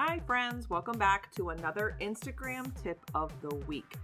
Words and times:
Hi, 0.00 0.20
friends. 0.20 0.70
Welcome 0.70 0.96
back 0.96 1.34
to 1.34 1.48
another 1.48 1.96
Instagram 2.00 2.72
tip 2.80 3.00
of 3.16 3.32
the 3.42 3.52
week. 3.66 3.96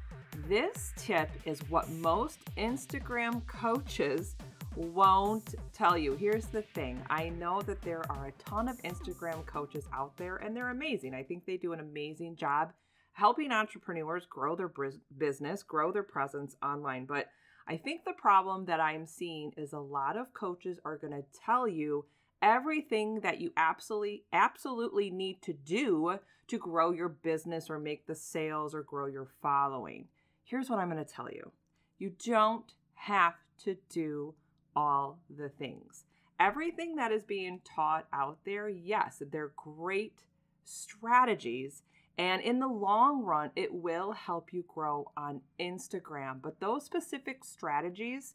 This 0.48 0.92
tip 0.96 1.30
is 1.44 1.60
what 1.70 1.88
most 1.88 2.40
Instagram 2.56 3.46
coaches 3.46 4.34
won't 4.74 5.54
tell 5.72 5.96
you. 5.96 6.16
Here's 6.16 6.46
the 6.46 6.62
thing 6.62 7.00
I 7.10 7.28
know 7.28 7.62
that 7.62 7.80
there 7.82 8.02
are 8.10 8.26
a 8.26 8.32
ton 8.32 8.68
of 8.68 8.82
Instagram 8.82 9.46
coaches 9.46 9.84
out 9.94 10.16
there, 10.16 10.38
and 10.38 10.56
they're 10.56 10.70
amazing. 10.70 11.14
I 11.14 11.22
think 11.22 11.46
they 11.46 11.56
do 11.56 11.72
an 11.72 11.78
amazing 11.78 12.34
job 12.34 12.72
helping 13.12 13.52
entrepreneurs 13.52 14.26
grow 14.28 14.56
their 14.56 14.72
business, 15.16 15.62
grow 15.62 15.92
their 15.92 16.02
presence 16.02 16.56
online. 16.60 17.04
But 17.04 17.28
I 17.68 17.76
think 17.76 18.04
the 18.04 18.14
problem 18.14 18.64
that 18.64 18.80
I'm 18.80 19.06
seeing 19.06 19.52
is 19.56 19.72
a 19.72 19.78
lot 19.78 20.16
of 20.16 20.34
coaches 20.34 20.80
are 20.84 20.98
going 20.98 21.12
to 21.12 21.24
tell 21.46 21.68
you 21.68 22.04
everything 22.44 23.20
that 23.20 23.40
you 23.40 23.50
absolutely 23.56 24.22
absolutely 24.32 25.10
need 25.10 25.40
to 25.40 25.54
do 25.54 26.18
to 26.46 26.58
grow 26.58 26.92
your 26.92 27.08
business 27.08 27.70
or 27.70 27.78
make 27.78 28.06
the 28.06 28.14
sales 28.14 28.74
or 28.74 28.82
grow 28.82 29.06
your 29.06 29.28
following. 29.40 30.06
Here's 30.44 30.68
what 30.68 30.78
I'm 30.78 30.90
going 30.90 31.02
to 31.02 31.10
tell 31.10 31.30
you. 31.30 31.52
You 31.98 32.12
don't 32.22 32.70
have 32.94 33.34
to 33.64 33.78
do 33.88 34.34
all 34.76 35.20
the 35.34 35.48
things. 35.48 36.04
Everything 36.38 36.96
that 36.96 37.12
is 37.12 37.22
being 37.22 37.62
taught 37.64 38.06
out 38.12 38.38
there, 38.44 38.68
yes, 38.68 39.22
they're 39.32 39.52
great 39.56 40.18
strategies. 40.64 41.82
And 42.18 42.42
in 42.42 42.58
the 42.58 42.68
long 42.68 43.24
run, 43.24 43.52
it 43.56 43.72
will 43.72 44.12
help 44.12 44.52
you 44.52 44.64
grow 44.68 45.10
on 45.16 45.40
Instagram. 45.58 46.42
But 46.42 46.60
those 46.60 46.84
specific 46.84 47.42
strategies 47.42 48.34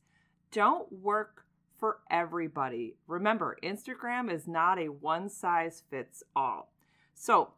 don't 0.52 0.92
work 0.92 1.46
for 1.80 2.00
everybody. 2.10 2.96
Remember, 3.08 3.58
Instagram 3.64 4.32
is 4.32 4.48
not 4.48 4.80
a 4.80 4.90
one 4.90 5.30
size 5.30 5.84
fits 5.90 6.24
all. 6.36 6.74
So, 7.14 7.54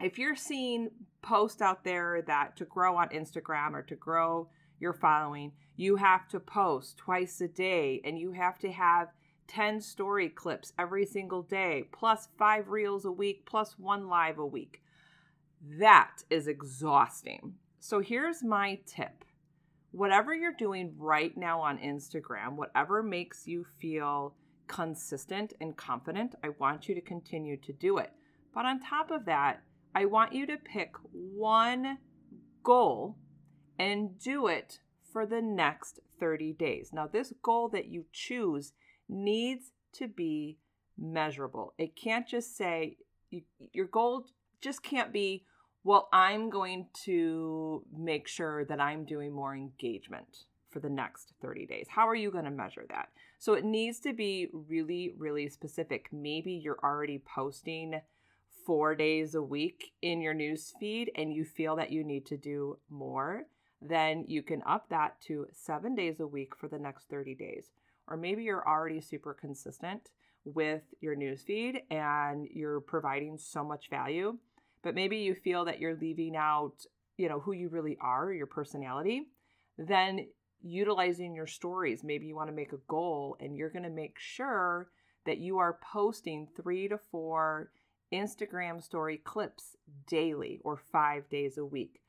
if 0.00 0.18
you're 0.18 0.36
seeing 0.36 0.90
posts 1.22 1.60
out 1.60 1.84
there 1.84 2.22
that 2.26 2.56
to 2.56 2.64
grow 2.64 2.96
on 2.96 3.08
Instagram 3.10 3.74
or 3.74 3.82
to 3.82 3.94
grow 3.94 4.48
your 4.78 4.94
following, 4.94 5.52
you 5.76 5.96
have 5.96 6.26
to 6.28 6.40
post 6.40 6.96
twice 6.96 7.40
a 7.40 7.48
day 7.48 8.00
and 8.04 8.18
you 8.18 8.32
have 8.32 8.58
to 8.60 8.72
have 8.72 9.08
10 9.48 9.80
story 9.80 10.28
clips 10.28 10.72
every 10.78 11.04
single 11.04 11.42
day, 11.42 11.84
plus 11.92 12.28
five 12.38 12.68
reels 12.68 13.04
a 13.04 13.10
week, 13.10 13.44
plus 13.44 13.78
one 13.78 14.08
live 14.08 14.38
a 14.38 14.46
week. 14.46 14.80
That 15.78 16.22
is 16.30 16.46
exhausting. 16.46 17.54
So 17.80 18.00
here's 18.00 18.42
my 18.42 18.78
tip 18.86 19.24
whatever 19.92 20.34
you're 20.34 20.52
doing 20.52 20.94
right 20.98 21.36
now 21.36 21.60
on 21.60 21.78
Instagram, 21.78 22.56
whatever 22.56 23.02
makes 23.02 23.46
you 23.46 23.64
feel 23.80 24.34
consistent 24.68 25.52
and 25.60 25.76
confident, 25.76 26.34
I 26.44 26.50
want 26.58 26.88
you 26.88 26.94
to 26.94 27.00
continue 27.00 27.56
to 27.58 27.72
do 27.72 27.98
it. 27.98 28.12
But 28.54 28.66
on 28.66 28.80
top 28.80 29.10
of 29.10 29.24
that, 29.26 29.62
I 29.94 30.04
want 30.04 30.32
you 30.32 30.46
to 30.46 30.56
pick 30.56 30.92
one 31.12 31.98
goal 32.62 33.16
and 33.78 34.18
do 34.18 34.46
it 34.46 34.80
for 35.12 35.26
the 35.26 35.42
next 35.42 36.00
30 36.20 36.52
days. 36.52 36.90
Now, 36.92 37.06
this 37.06 37.32
goal 37.42 37.68
that 37.70 37.86
you 37.86 38.04
choose 38.12 38.72
needs 39.08 39.72
to 39.94 40.06
be 40.06 40.58
measurable. 40.96 41.74
It 41.78 41.96
can't 41.96 42.28
just 42.28 42.56
say, 42.56 42.98
you, 43.30 43.42
your 43.72 43.86
goal 43.86 44.26
just 44.60 44.82
can't 44.82 45.12
be, 45.12 45.44
well, 45.84 46.08
I'm 46.12 46.50
going 46.50 46.86
to 47.04 47.84
make 47.96 48.28
sure 48.28 48.64
that 48.66 48.80
I'm 48.80 49.04
doing 49.04 49.32
more 49.32 49.54
engagement 49.54 50.44
for 50.68 50.80
the 50.80 50.90
next 50.90 51.32
30 51.42 51.66
days. 51.66 51.86
How 51.88 52.08
are 52.08 52.14
you 52.14 52.30
going 52.30 52.44
to 52.44 52.50
measure 52.50 52.84
that? 52.90 53.08
So 53.38 53.54
it 53.54 53.64
needs 53.64 53.98
to 54.00 54.12
be 54.12 54.48
really, 54.52 55.14
really 55.16 55.48
specific. 55.48 56.08
Maybe 56.12 56.52
you're 56.52 56.78
already 56.82 57.18
posting 57.18 58.00
four 58.66 58.94
days 58.94 59.34
a 59.34 59.42
week 59.42 59.92
in 60.02 60.20
your 60.20 60.34
news 60.34 60.74
feed 60.78 61.10
and 61.16 61.32
you 61.32 61.44
feel 61.44 61.76
that 61.76 61.90
you 61.90 62.04
need 62.04 62.26
to 62.26 62.36
do 62.36 62.78
more 62.90 63.46
then 63.80 64.24
you 64.28 64.42
can 64.42 64.62
up 64.66 64.88
that 64.90 65.20
to 65.22 65.46
seven 65.52 65.94
days 65.94 66.20
a 66.20 66.26
week 66.26 66.54
for 66.54 66.68
the 66.68 66.78
next 66.78 67.08
30 67.08 67.34
days. 67.34 67.70
Or 68.06 68.16
maybe 68.16 68.42
you're 68.42 68.66
already 68.66 69.00
super 69.00 69.32
consistent 69.32 70.10
with 70.44 70.82
your 71.00 71.16
newsfeed 71.16 71.82
and 71.90 72.46
you're 72.52 72.80
providing 72.80 73.38
so 73.38 73.64
much 73.64 73.88
value, 73.88 74.36
but 74.82 74.94
maybe 74.94 75.18
you 75.18 75.34
feel 75.34 75.64
that 75.64 75.80
you're 75.80 75.96
leaving 75.96 76.36
out, 76.36 76.74
you 77.16 77.28
know, 77.28 77.40
who 77.40 77.52
you 77.52 77.68
really 77.68 77.96
are, 78.00 78.32
your 78.32 78.46
personality, 78.46 79.28
then 79.78 80.26
utilizing 80.62 81.34
your 81.34 81.46
stories, 81.46 82.04
maybe 82.04 82.26
you 82.26 82.36
want 82.36 82.48
to 82.48 82.56
make 82.56 82.72
a 82.72 82.80
goal 82.88 83.36
and 83.40 83.56
you're 83.56 83.70
going 83.70 83.82
to 83.82 83.90
make 83.90 84.18
sure 84.18 84.88
that 85.26 85.38
you 85.38 85.58
are 85.58 85.78
posting 85.92 86.48
3 86.56 86.88
to 86.88 86.98
4 87.10 87.70
Instagram 88.12 88.82
story 88.82 89.18
clips 89.18 89.76
daily 90.06 90.60
or 90.64 90.76
5 90.76 91.28
days 91.28 91.58
a 91.58 91.64
week 91.64 92.00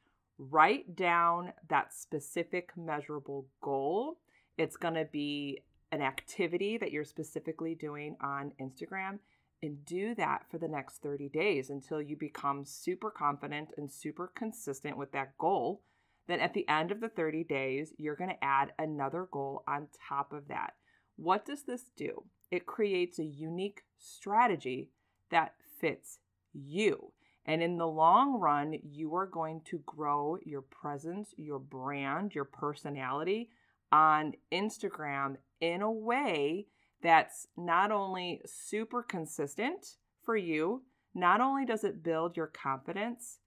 write 0.50 0.96
down 0.96 1.54
that 1.70 1.94
specific 1.94 2.72
measurable 2.76 3.46
goal. 3.62 4.18
It's 4.58 4.76
going 4.76 4.96
to 4.96 5.06
be 5.06 5.62
an 5.92 6.02
activity 6.02 6.78
that 6.78 6.92
you're 6.92 7.04
specifically 7.04 7.76
doing 7.76 8.16
on 8.22 8.54
Instagram 8.60 9.20
and 9.64 9.86
do 9.86 10.16
that 10.16 10.46
for 10.50 10.58
the 10.58 10.68
next 10.68 11.02
30 11.02 11.30
days 11.30 11.70
until 11.70 12.02
you 12.02 12.16
become 12.16 12.66
super 12.66 13.12
confident 13.12 13.70
and 13.78 13.92
super 13.92 14.32
consistent 14.36 14.98
with 14.98 15.12
that 15.12 15.38
goal. 15.38 15.82
Then 16.28 16.40
at 16.40 16.54
the 16.54 16.68
end 16.68 16.92
of 16.92 17.02
the 17.02 17.10
30 17.10 17.44
days, 17.44 17.94
you're 17.98 18.16
going 18.16 18.30
to 18.30 18.44
add 18.44 18.74
another 18.80 19.28
goal 19.32 19.64
on 19.68 19.88
top 20.08 20.34
of 20.34 20.48
that. 20.48 20.74
What 21.16 21.46
does 21.46 21.64
this 21.64 21.86
do? 21.96 22.24
It 22.50 22.66
creates 22.66 23.20
a 23.20 23.24
unique 23.24 23.84
strategy 23.98 24.90
that 25.30 25.56
fits 25.80 26.20
you. 26.54 27.12
And 27.46 27.62
in 27.64 27.78
the 27.78 27.88
long 27.88 28.40
run, 28.40 28.78
you 28.84 29.16
are 29.16 29.26
going 29.26 29.62
to 29.66 29.80
grow 29.86 30.38
your 30.46 30.62
presence, 30.62 31.34
your 31.38 31.60
brand, 31.60 32.36
your 32.36 32.46
personality 32.46 33.50
on 33.92 34.34
Instagram 34.52 35.38
in 35.60 35.82
a 35.82 35.92
way 35.92 36.68
that's 37.02 37.48
not 37.58 37.92
only 37.92 38.42
super 38.46 39.04
consistent 39.04 39.98
for 40.24 40.36
you, 40.36 40.84
not 41.14 41.42
only 41.42 41.66
does 41.66 41.84
it 41.84 42.04
build 42.04 42.38
your 42.38 42.48
confidence, 42.48 43.40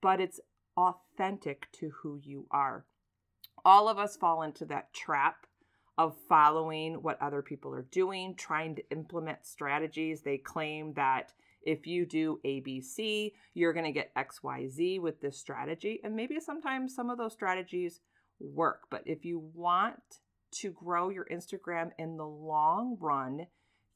but 0.00 0.20
it's 0.20 0.40
authentic 0.76 1.70
to 1.72 1.90
who 2.02 2.18
you 2.22 2.46
are. 2.50 2.84
All 3.64 3.88
of 3.88 3.98
us 3.98 4.16
fall 4.16 4.42
into 4.42 4.64
that 4.66 4.92
trap 4.92 5.46
of 5.98 6.16
following 6.28 6.94
what 6.94 7.20
other 7.20 7.42
people 7.42 7.74
are 7.74 7.86
doing, 7.90 8.34
trying 8.34 8.74
to 8.76 8.90
implement 8.90 9.46
strategies. 9.46 10.22
They 10.22 10.38
claim 10.38 10.94
that 10.94 11.32
if 11.64 11.86
you 11.86 12.06
do 12.06 12.40
ABC, 12.44 13.32
you're 13.54 13.72
going 13.72 13.84
to 13.84 13.92
get 13.92 14.14
XYZ 14.14 15.00
with 15.00 15.20
this 15.20 15.38
strategy. 15.38 16.00
And 16.02 16.16
maybe 16.16 16.40
sometimes 16.40 16.94
some 16.94 17.10
of 17.10 17.18
those 17.18 17.32
strategies 17.32 18.00
work. 18.40 18.82
But 18.90 19.02
if 19.06 19.24
you 19.24 19.50
want 19.54 20.20
to 20.60 20.70
grow 20.70 21.08
your 21.08 21.26
Instagram 21.26 21.90
in 21.98 22.16
the 22.16 22.26
long 22.26 22.96
run, 23.00 23.46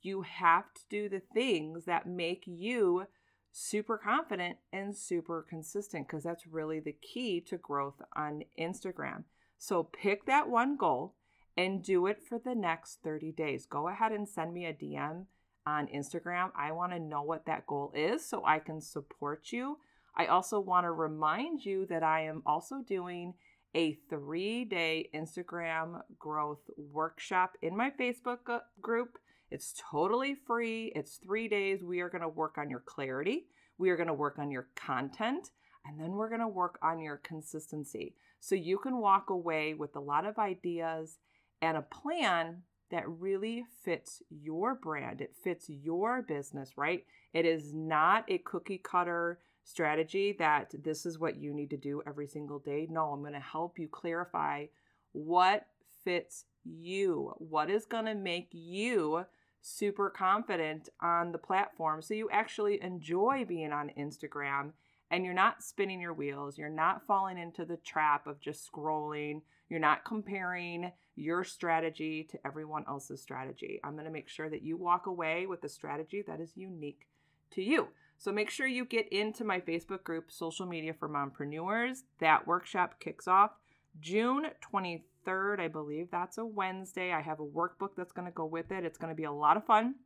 you 0.03 0.23
have 0.23 0.73
to 0.75 0.83
do 0.89 1.09
the 1.09 1.23
things 1.35 1.85
that 1.85 2.07
make 2.07 2.45
you 2.47 3.07
super 3.53 3.97
confident 3.97 4.59
and 4.73 4.95
super 4.95 5.45
consistent 5.49 6.07
because 6.07 6.23
that's 6.23 6.47
really 6.47 6.81
the 6.81 6.93
key 6.93 7.41
to 7.41 7.57
growth 7.57 8.03
on 8.15 8.43
Instagram. 8.61 9.25
So 9.59 9.83
pick 9.83 10.27
that 10.27 10.49
one 10.49 10.77
goal 10.77 11.15
and 11.57 11.83
do 11.83 12.07
it 12.07 12.19
for 12.23 12.39
the 12.39 12.55
next 12.55 12.99
30 13.03 13.33
days. 13.33 13.65
Go 13.65 13.89
ahead 13.89 14.13
and 14.13 14.29
send 14.29 14.53
me 14.53 14.67
a 14.67 14.75
DM 14.75 15.25
on 15.67 15.87
Instagram. 15.89 16.51
I 16.55 16.73
want 16.73 16.93
to 16.93 16.99
know 16.99 17.23
what 17.23 17.47
that 17.47 17.67
goal 17.67 17.93
is 17.95 18.29
so 18.29 18.45
I 18.45 18.59
can 18.59 18.81
support 18.81 19.53
you. 19.53 19.79
I 20.15 20.27
also 20.27 20.61
want 20.61 20.85
to 20.85 20.93
remind 20.93 21.65
you 21.65 21.87
that 21.87 22.03
I 22.03 22.23
am 22.27 22.43
also 22.47 22.83
doing 22.87 23.35
a 23.75 23.99
three 24.09 24.65
day 24.65 25.09
Instagram 25.15 26.01
growth 26.19 26.71
workshop 26.77 27.53
in 27.63 27.77
my 27.77 27.91
Facebook 27.91 28.61
group. 28.81 29.19
It's 29.51 29.75
totally 29.91 30.35
free. 30.47 30.93
It's 30.95 31.17
three 31.17 31.49
days. 31.49 31.85
We 31.85 32.01
are 32.01 32.09
going 32.09 32.23
to 32.23 32.29
work 32.29 32.59
on 32.59 32.71
your 32.71 32.81
clarity, 32.81 33.47
we 33.79 33.91
are 33.91 33.97
going 33.97 34.09
to 34.09 34.15
work 34.15 34.39
on 34.39 34.51
your 34.51 34.69
content, 34.75 35.51
and 35.85 36.01
then 36.01 36.13
we're 36.13 36.29
going 36.29 36.41
to 36.41 36.49
work 36.49 36.79
on 36.83 37.01
your 37.01 37.19
consistency. 37.19 38.15
So 38.41 38.55
you 38.55 38.79
can 38.79 38.99
walk 38.99 39.31
away 39.31 39.75
with 39.75 39.97
a 39.97 40.01
lot 40.01 40.27
of 40.27 40.39
ideas 40.39 41.19
and 41.63 41.77
a 41.77 41.83
plan 41.83 42.63
that 42.91 43.09
really 43.09 43.65
fits 43.85 44.23
your 44.31 44.75
brand. 44.75 45.21
It 45.21 45.35
fits 45.43 45.69
your 45.69 46.23
business, 46.23 46.71
right? 46.77 47.05
It 47.33 47.45
is 47.45 47.73
not 47.75 48.25
a 48.29 48.39
cookie 48.39 48.81
cutter 48.83 49.41
strategy 49.67 50.35
that 50.39 50.73
this 50.83 51.05
is 51.05 51.19
what 51.19 51.37
you 51.37 51.53
need 51.53 51.71
to 51.71 51.77
do 51.77 52.03
every 52.07 52.27
single 52.27 52.59
day. 52.59 52.87
No, 52.91 53.11
I'm 53.11 53.21
going 53.21 53.35
to 53.35 53.41
help 53.41 53.79
you 53.79 53.89
clarify 53.89 54.67
what 55.13 55.67
fits 56.05 56.45
you, 56.65 57.35
what 57.39 57.69
is 57.69 57.85
going 57.85 58.07
to 58.07 58.15
make 58.15 58.49
you 58.53 59.27
super 59.61 60.09
confident 60.09 60.89
on 61.01 61.33
the 61.33 61.39
platform 61.39 62.01
so 62.01 62.15
you 62.15 62.31
actually 62.31 62.81
enjoy 62.83 63.45
being 63.47 63.73
on 63.73 63.91
Instagram 63.99 64.71
and 65.11 65.25
you're 65.25 65.35
not 65.35 65.63
spinning 65.63 66.01
your 66.01 66.15
wheels, 66.15 66.57
you're 66.57 66.69
not 66.69 67.07
falling 67.07 67.39
into 67.39 67.65
the 67.65 67.77
trap 67.77 68.27
of 68.27 68.41
just 68.41 68.71
scrolling 68.71 69.43
you're 69.69 69.81
not 69.81 70.05
comparing 70.05 70.93
your 71.17 71.43
strategy 71.43 72.25
to 72.31 72.39
everyone 72.47 72.85
else's 72.89 73.21
strategy. 73.21 73.81
I'm 73.83 73.95
going 73.95 74.05
to 74.05 74.13
make 74.13 74.29
sure 74.29 74.49
that 74.49 74.63
you 74.63 74.77
walk 74.77 75.07
away 75.07 75.47
with 75.47 75.65
a 75.65 75.69
strategy 75.69 76.23
that 76.27 76.41
is 76.41 76.57
unique 76.57 77.09
to 77.53 77.63
you. 77.63 77.89
So 78.19 78.33
make 78.33 78.51
sure 78.51 78.67
you 78.67 78.85
get 78.85 79.13
into 79.13 79.45
my 79.45 79.61
Facebook 79.61 80.03
group, 80.03 80.31
Social 80.31 80.67
Media 80.67 80.95
for 80.95 81.09
Mompreneurs. 81.09 81.99
That 82.19 82.47
workshop 82.47 82.99
kicks 82.99 83.29
off 83.29 83.53
June 84.01 84.47
23rd, 84.73 85.61
I 85.61 85.69
believe. 85.69 86.09
That's 86.11 86.39
a 86.39 86.45
Wednesday. 86.45 87.13
I 87.13 87.21
have 87.21 87.41
a 87.41 87.45
workbook 87.45 87.91
that's 87.97 88.13
going 88.13 88.27
to 88.27 88.35
go 88.35 88.47
with 88.47 88.73
it. 88.73 88.85
It's 88.85 88.99
going 88.99 89.11
to 89.11 89.17
be 89.17 89.25
a 89.25 89.33
lot 89.33 89.57
of 89.57 89.67
fun, 89.67 89.97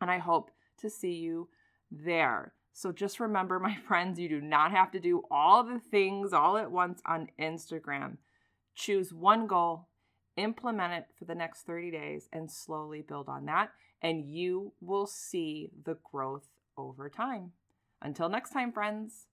and 0.00 0.10
I 0.10 0.18
hope 0.18 0.50
to 0.78 0.90
see 0.90 1.14
you 1.14 1.48
there. 1.90 2.54
So 2.72 2.92
just 2.92 3.18
remember, 3.18 3.58
my 3.60 3.76
friends, 3.86 4.18
you 4.18 4.28
do 4.28 4.40
not 4.40 4.70
have 4.70 4.92
to 4.92 5.00
do 5.00 5.22
all 5.30 5.64
the 5.64 5.80
things 5.80 6.32
all 6.32 6.56
at 6.56 6.70
once 6.70 7.00
on 7.06 7.28
Instagram. 7.40 8.18
Choose 8.74 9.12
one 9.12 9.46
goal, 9.46 9.88
implement 10.36 10.92
it 10.92 11.06
for 11.18 11.24
the 11.24 11.34
next 11.34 11.62
30 11.62 11.90
days, 11.90 12.28
and 12.32 12.50
slowly 12.50 13.02
build 13.02 13.28
on 13.28 13.46
that. 13.46 13.70
And 14.00 14.24
you 14.24 14.72
will 14.80 15.08
see 15.08 15.70
the 15.84 15.98
growth 16.12 16.46
over 16.78 17.10
time. 17.10 17.52
Until 18.00 18.28
next 18.28 18.50
time, 18.50 18.72
friends. 18.72 19.26